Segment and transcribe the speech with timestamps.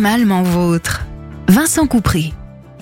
[0.00, 1.02] Animalement vôtre.
[1.46, 2.32] Vincent Coupry.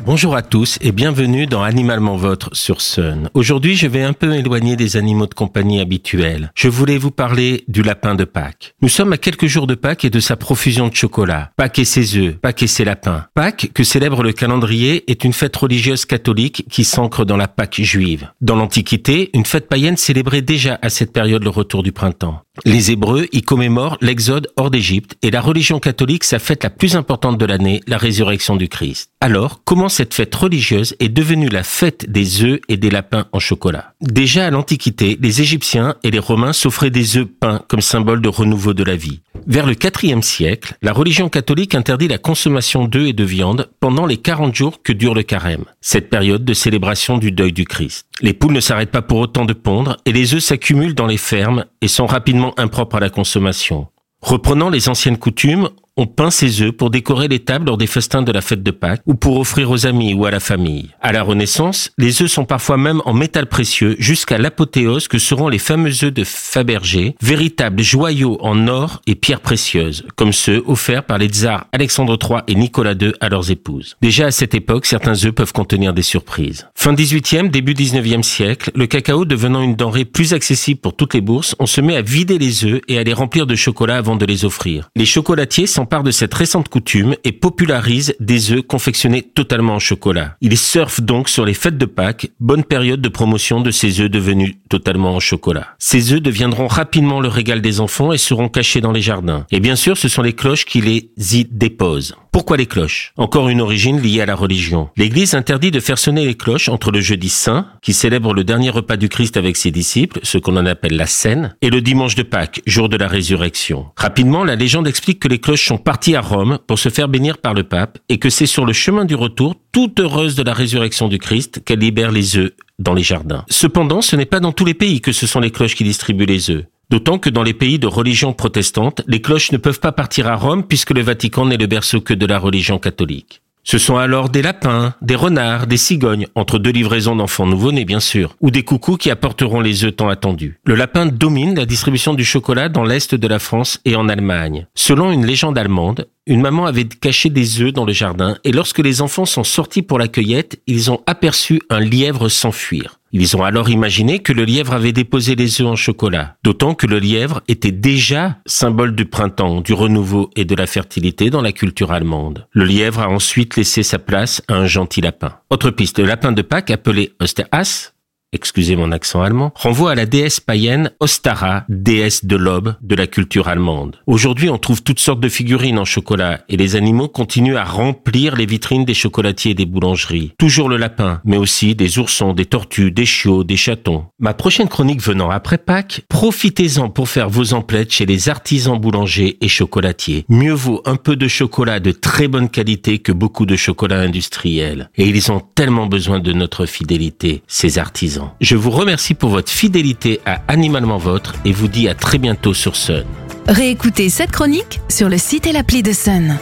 [0.09, 3.29] Bonjour à tous et bienvenue dans Animalement Votre sur Sun.
[3.35, 6.51] Aujourd'hui, je vais un peu m'éloigner des animaux de compagnie habituels.
[6.55, 8.75] Je voulais vous parler du lapin de Pâques.
[8.81, 11.51] Nous sommes à quelques jours de Pâques et de sa profusion de chocolat.
[11.59, 13.27] Pâques et ses œufs, Pâques et ses lapins.
[13.35, 17.83] Pâques, que célèbre le calendrier, est une fête religieuse catholique qui s'ancre dans la Pâques
[17.83, 18.31] juive.
[18.41, 22.41] Dans l'Antiquité, une fête païenne célébrait déjà à cette période le retour du printemps.
[22.65, 26.97] Les Hébreux y commémorent l'exode hors d'Égypte et la religion catholique sa fête la plus
[26.97, 29.11] importante de l'année, la résurrection du Christ.
[29.21, 33.41] Alors, comment cette fête religieuse est devenue la fête des œufs et des lapins en
[33.41, 38.23] chocolat Déjà à l'Antiquité, les Égyptiens et les Romains s'offraient des œufs peints comme symbole
[38.23, 39.23] de renouveau de la vie.
[39.49, 44.07] Vers le IVe siècle, la religion catholique interdit la consommation d'œufs et de viande pendant
[44.07, 48.07] les 40 jours que dure le carême, cette période de célébration du deuil du Christ.
[48.21, 51.17] Les poules ne s'arrêtent pas pour autant de pondre et les œufs s'accumulent dans les
[51.19, 53.89] fermes et sont rapidement impropres à la consommation.
[54.21, 58.23] Reprenant les anciennes coutumes, on peint ses œufs pour décorer les tables lors des festins
[58.23, 60.91] de la fête de Pâques ou pour offrir aux amis ou à la famille.
[61.03, 65.49] À la Renaissance, les œufs sont parfois même en métal précieux jusqu'à l'apothéose que seront
[65.49, 71.03] les fameux œufs de Fabergé, véritables joyaux en or et pierres précieuses, comme ceux offerts
[71.03, 73.97] par les tsars Alexandre III et Nicolas II à leurs épouses.
[74.01, 76.69] Déjà à cette époque, certains œufs peuvent contenir des surprises.
[76.77, 81.21] Fin 18e, début 19e siècle, le cacao devenant une denrée plus accessible pour toutes les
[81.21, 84.15] bourses, on se met à vider les œufs et à les remplir de chocolat avant
[84.15, 84.91] de les offrir.
[84.95, 90.37] Les chocolatiers part de cette récente coutume et popularise des œufs confectionnés totalement en chocolat.
[90.41, 94.11] Il surfe donc sur les fêtes de Pâques, bonne période de promotion de ces œufs
[94.11, 95.69] devenus totalement en chocolat.
[95.79, 99.47] Ces œufs deviendront rapidement le régal des enfants et seront cachés dans les jardins.
[99.51, 102.15] Et bien sûr, ce sont les cloches qui les y déposent.
[102.31, 103.13] Pourquoi les cloches?
[103.17, 104.91] Encore une origine liée à la religion.
[104.97, 108.71] L'Église interdit de faire sonner les cloches entre le jeudi saint, qui célèbre le dernier
[108.71, 112.15] repas du Christ avec ses disciples, ce qu'on en appelle la scène, et le dimanche
[112.15, 113.87] de Pâques, jour de la résurrection.
[113.97, 117.39] Rapidement, la légende explique que les cloches sont parties à Rome pour se faire bénir
[117.39, 120.55] par le pape, et que c'est sur le chemin du retour, toute heureuse de la
[120.55, 123.45] résurrection du Christ, qu'elle libère les œufs dans les jardins.
[123.51, 126.27] Cependant, ce n'est pas dans tous les pays que ce sont les cloches qui distribuent
[126.27, 126.65] les œufs.
[126.91, 130.37] D'autant que dans les pays de religion protestante, les cloches ne peuvent pas partir à
[130.37, 133.43] Rome puisque le Vatican n'est le berceau que de la religion catholique.
[133.71, 138.01] Ce sont alors des lapins, des renards, des cigognes, entre deux livraisons d'enfants nouveau-nés bien
[138.01, 140.59] sûr, ou des coucous qui apporteront les œufs tant attendus.
[140.65, 144.67] Le lapin domine la distribution du chocolat dans l'est de la France et en Allemagne.
[144.75, 148.79] Selon une légende allemande, une maman avait caché des œufs dans le jardin et lorsque
[148.79, 152.98] les enfants sont sortis pour la cueillette, ils ont aperçu un lièvre s'enfuir.
[153.13, 156.87] Ils ont alors imaginé que le lièvre avait déposé les œufs en chocolat, d'autant que
[156.87, 161.53] le lièvre était déjà symbole du printemps, du renouveau et de la fertilité dans la
[161.53, 162.47] culture allemande.
[162.53, 165.37] Le lièvre a ensuite laissé sa place à un gentil lapin.
[165.51, 167.93] Autre piste, le lapin de Pâques appelé Osterhas
[168.33, 173.07] excusez mon accent allemand, renvoie à la déesse païenne Ostara, déesse de l'aube de la
[173.07, 173.97] culture allemande.
[174.07, 178.37] Aujourd'hui, on trouve toutes sortes de figurines en chocolat et les animaux continuent à remplir
[178.37, 180.33] les vitrines des chocolatiers et des boulangeries.
[180.39, 184.07] Toujours le lapin, mais aussi des oursons, des tortues, des chiots, des chatons.
[184.19, 189.39] Ma prochaine chronique venant après Pâques, profitez-en pour faire vos emplettes chez les artisans boulangers
[189.41, 190.25] et chocolatiers.
[190.29, 194.91] Mieux vaut un peu de chocolat de très bonne qualité que beaucoup de chocolat industriel.
[194.97, 198.18] Et ils ont tellement besoin de notre fidélité, ces artisans.
[198.41, 202.55] Je vous remercie pour votre fidélité à Animalement Votre et vous dis à très bientôt
[202.55, 203.05] sur Sun.
[203.47, 206.37] Réécoutez cette chronique sur le site et l'appli de Sun.